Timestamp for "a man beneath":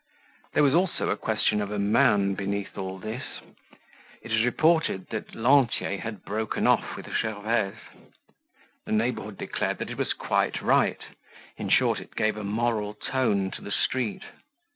1.69-2.75